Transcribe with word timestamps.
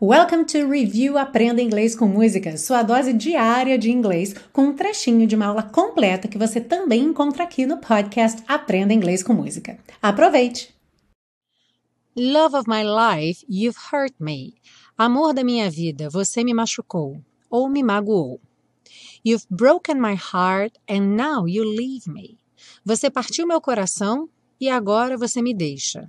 Welcome 0.00 0.44
to 0.44 0.68
Review 0.68 1.18
Aprenda 1.18 1.60
Inglês 1.60 1.96
com 1.96 2.06
Música, 2.06 2.56
sua 2.56 2.84
dose 2.84 3.12
diária 3.12 3.76
de 3.76 3.90
inglês, 3.90 4.32
com 4.52 4.66
um 4.66 4.72
trechinho 4.72 5.26
de 5.26 5.34
uma 5.34 5.46
aula 5.46 5.64
completa 5.64 6.28
que 6.28 6.38
você 6.38 6.60
também 6.60 7.02
encontra 7.02 7.42
aqui 7.42 7.66
no 7.66 7.78
podcast 7.78 8.40
Aprenda 8.46 8.94
Inglês 8.94 9.24
com 9.24 9.32
Música. 9.32 9.76
Aproveite! 10.00 10.72
Love 12.16 12.54
of 12.54 12.70
my 12.70 12.84
life, 12.84 13.44
you've 13.48 13.76
hurt 13.92 14.14
me. 14.20 14.54
Amor 14.96 15.34
da 15.34 15.42
minha 15.42 15.68
vida, 15.68 16.08
você 16.08 16.44
me 16.44 16.54
machucou 16.54 17.20
ou 17.50 17.68
me 17.68 17.82
magoou. 17.82 18.40
You've 19.26 19.46
broken 19.50 19.96
my 19.96 20.14
heart 20.14 20.78
and 20.88 21.16
now 21.16 21.48
you 21.48 21.64
leave 21.64 22.08
me. 22.08 22.38
Você 22.84 23.10
partiu 23.10 23.48
meu 23.48 23.60
coração 23.60 24.28
e 24.60 24.70
agora 24.70 25.18
você 25.18 25.42
me 25.42 25.52
deixa. 25.52 26.08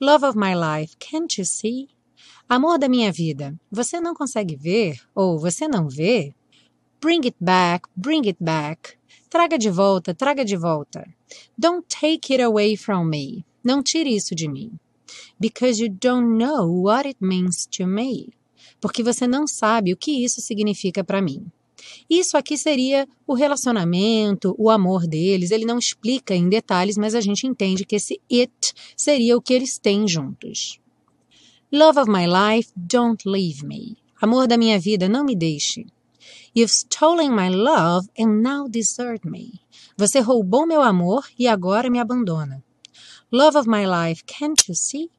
Love 0.00 0.24
of 0.24 0.36
my 0.36 0.52
life, 0.52 0.96
can't 0.98 1.40
you 1.40 1.44
see? 1.44 1.86
Amor 2.50 2.78
da 2.78 2.88
minha 2.88 3.12
vida, 3.12 3.54
você 3.70 4.00
não 4.00 4.14
consegue 4.14 4.56
ver 4.56 4.98
ou 5.14 5.38
você 5.38 5.68
não 5.68 5.86
vê? 5.86 6.34
Bring 6.98 7.20
it 7.26 7.36
back, 7.38 7.86
bring 7.94 8.26
it 8.26 8.38
back. 8.40 8.94
Traga 9.28 9.58
de 9.58 9.68
volta, 9.68 10.14
traga 10.14 10.42
de 10.46 10.56
volta. 10.56 11.06
Don't 11.58 11.86
take 11.88 12.32
it 12.32 12.42
away 12.42 12.74
from 12.74 13.04
me. 13.04 13.44
Não 13.62 13.82
tire 13.82 14.16
isso 14.16 14.34
de 14.34 14.48
mim. 14.48 14.72
Because 15.38 15.78
you 15.78 15.90
don't 15.90 16.42
know 16.42 16.84
what 16.84 17.06
it 17.06 17.18
means 17.20 17.66
to 17.66 17.86
me. 17.86 18.32
Porque 18.80 19.02
você 19.02 19.26
não 19.26 19.46
sabe 19.46 19.92
o 19.92 19.96
que 19.96 20.24
isso 20.24 20.40
significa 20.40 21.04
para 21.04 21.20
mim. 21.20 21.44
Isso 22.08 22.34
aqui 22.34 22.56
seria 22.56 23.06
o 23.26 23.34
relacionamento, 23.34 24.54
o 24.58 24.70
amor 24.70 25.06
deles. 25.06 25.50
Ele 25.50 25.66
não 25.66 25.78
explica 25.78 26.34
em 26.34 26.48
detalhes, 26.48 26.96
mas 26.96 27.14
a 27.14 27.20
gente 27.20 27.46
entende 27.46 27.84
que 27.84 27.96
esse 27.96 28.18
it 28.32 28.72
seria 28.96 29.36
o 29.36 29.42
que 29.42 29.52
eles 29.52 29.78
têm 29.78 30.08
juntos. 30.08 30.80
Love 31.70 31.98
of 31.98 32.08
my 32.08 32.24
life, 32.24 32.72
don't 32.74 33.26
leave 33.26 33.62
me. 33.62 33.98
Amor 34.22 34.46
da 34.46 34.56
minha 34.56 34.78
vida, 34.78 35.06
não 35.06 35.22
me 35.22 35.36
deixe. 35.36 35.84
You've 36.54 36.70
stolen 36.70 37.30
my 37.36 37.50
love 37.50 38.08
and 38.18 38.42
now 38.42 38.66
desert 38.66 39.22
me. 39.22 39.60
Você 39.94 40.20
roubou 40.20 40.66
meu 40.66 40.80
amor 40.80 41.26
e 41.38 41.46
agora 41.46 41.90
me 41.90 41.98
abandona. 41.98 42.64
Love 43.30 43.58
of 43.58 43.68
my 43.68 43.84
life, 43.84 44.24
can't 44.24 44.66
you 44.66 44.74
see? 44.74 45.10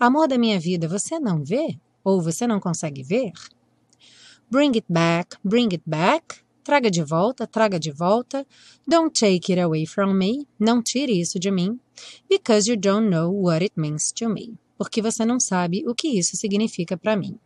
Amor 0.00 0.26
da 0.26 0.36
minha 0.36 0.58
vida, 0.58 0.88
você 0.88 1.20
não 1.20 1.44
vê? 1.44 1.78
Ou 2.02 2.20
você 2.20 2.48
não 2.48 2.58
consegue 2.58 3.04
ver? 3.04 3.30
Bring 4.50 4.72
it 4.74 4.86
back, 4.88 5.36
bring 5.44 5.68
it 5.70 5.84
back. 5.86 6.42
Traga 6.64 6.90
de 6.90 7.04
volta, 7.04 7.46
traga 7.46 7.78
de 7.78 7.92
volta. 7.92 8.44
Don't 8.88 9.12
take 9.12 9.52
it 9.52 9.60
away 9.60 9.86
from 9.86 10.14
me. 10.14 10.48
Não 10.58 10.82
tire 10.82 11.20
isso 11.20 11.38
de 11.38 11.52
mim. 11.52 11.78
Because 12.28 12.68
you 12.68 12.76
don't 12.76 13.08
know 13.08 13.30
what 13.30 13.62
it 13.62 13.74
means 13.76 14.10
to 14.10 14.28
me 14.28 14.58
porque 14.82 15.00
você 15.00 15.24
não 15.24 15.38
sabe 15.38 15.84
o 15.86 15.94
que 15.94 16.08
isso 16.08 16.36
significa 16.36 16.96
para 16.96 17.16
mim. 17.16 17.38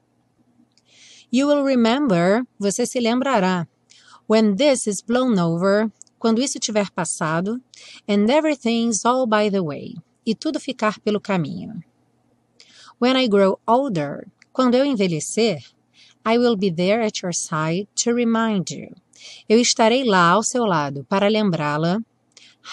You 1.31 1.49
will 1.49 1.67
remember, 1.67 2.47
você 2.59 2.87
se 2.87 2.99
lembrará. 2.99 3.69
When 4.27 4.57
this 4.57 4.87
is 4.87 5.03
blown 5.03 5.39
over, 5.39 5.93
quando 6.19 6.41
isso 6.41 6.59
tiver 6.59 6.91
passado, 6.93 7.61
and 8.09 8.31
everything's 8.31 9.05
all 9.05 9.27
by 9.27 9.51
the 9.51 9.61
way, 9.61 9.97
e 10.25 10.35
tudo 10.35 10.59
ficar 10.59 10.99
pelo 11.01 11.21
caminho. 11.21 11.85
When 12.99 13.23
I 13.23 13.29
grow 13.29 13.61
older, 13.67 14.27
quando 14.51 14.75
eu 14.75 14.87
envelhecer, 14.87 15.63
I 16.25 16.39
will 16.39 16.57
be 16.57 16.71
there 16.71 17.05
at 17.05 17.23
your 17.23 17.35
side 17.35 17.87
to 18.03 18.15
remind 18.15 18.71
you. 18.71 18.95
Eu 19.47 19.61
estarei 19.61 20.05
lá 20.05 20.31
ao 20.31 20.43
seu 20.43 20.65
lado 20.65 21.05
para 21.05 21.29
lembrá-la. 21.29 22.01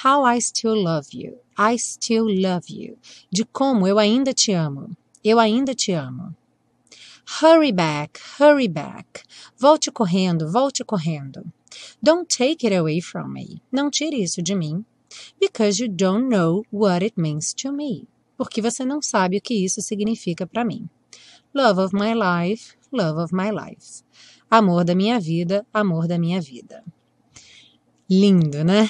How 0.06 0.26
I 0.26 0.40
still 0.40 0.82
love 0.82 1.10
you. 1.12 1.43
I 1.58 1.78
still 1.78 2.26
love 2.26 2.70
you. 2.70 2.98
De 3.32 3.46
como 3.46 3.88
eu 3.88 4.00
ainda 4.00 4.34
te 4.34 4.52
amo. 4.52 4.96
Eu 5.24 5.40
ainda 5.40 5.74
te 5.74 5.92
amo. 5.94 6.36
Hurry 7.42 7.72
back, 7.72 8.20
hurry 8.40 8.68
back. 8.68 9.24
Volte 9.58 9.92
correndo, 9.92 10.52
volte 10.52 10.84
correndo. 10.84 11.44
Don't 12.02 12.28
take 12.28 12.66
it 12.66 12.74
away 12.76 13.00
from 13.00 13.32
me. 13.32 13.62
Não 13.72 13.90
tire 13.90 14.22
isso 14.22 14.42
de 14.42 14.56
mim. 14.56 14.86
Because 15.40 15.80
you 15.80 15.88
don't 15.88 16.28
know 16.28 16.66
what 16.72 17.04
it 17.04 17.18
means 17.18 17.54
to 17.54 17.72
me. 17.72 18.08
Porque 18.38 18.62
você 18.62 18.84
não 18.84 19.02
sabe 19.02 19.38
o 19.38 19.42
que 19.42 19.54
isso 19.54 19.82
significa 19.82 20.46
para 20.46 20.66
mim. 20.66 20.90
Love 21.54 21.82
of 21.82 21.96
my 21.96 22.14
life, 22.14 22.76
love 22.92 23.20
of 23.20 23.34
my 23.34 23.52
life. 23.52 24.04
Amor 24.50 24.84
da 24.84 24.96
minha 24.96 25.20
vida, 25.20 25.66
amor 25.74 26.08
da 26.08 26.18
minha 26.18 26.42
vida. 26.42 26.84
Lindo, 28.10 28.64
né? 28.64 28.90